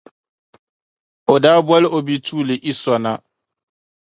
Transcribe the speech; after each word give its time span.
o 1.33 1.35
daa 1.43 1.59
boli 1.67 1.87
o 1.97 1.99
bituuli 2.05 2.55
Iso 2.71 2.93
na. 3.03 3.11